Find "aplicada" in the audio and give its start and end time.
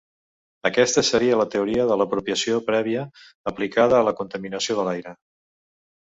3.51-3.99